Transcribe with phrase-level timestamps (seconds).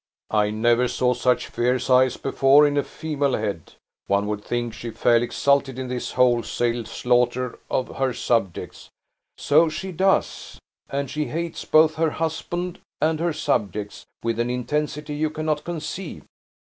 [0.31, 3.73] "I never saw such fierce eyes before in a female head!
[4.07, 8.89] One would think she fairly exulted in this wholesale slaughter of her subjects."
[9.37, 10.57] "So she does;
[10.89, 16.25] and she hates both her husband and her subjects, with an intensity you cannot conceive."